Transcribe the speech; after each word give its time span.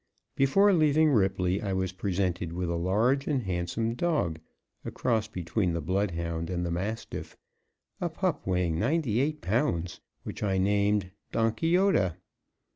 Before 0.35 0.73
leaving 0.73 1.11
Ripley 1.11 1.61
I 1.61 1.73
was 1.73 1.91
presented 1.91 2.53
with 2.53 2.71
a 2.71 2.75
large 2.75 3.27
and 3.27 3.43
handsome 3.43 3.93
dog, 3.93 4.39
a 4.83 4.89
cross 4.89 5.27
between 5.27 5.73
the 5.73 5.79
bloodhound 5.79 6.49
and 6.49 6.65
the 6.65 6.71
mastiff, 6.71 7.37
a 7.99 8.09
pup 8.09 8.47
weighing 8.47 8.79
98 8.79 9.41
pounds, 9.41 10.01
which 10.23 10.41
I 10.41 10.57
named 10.57 11.11
Donkeyota. 11.31 12.15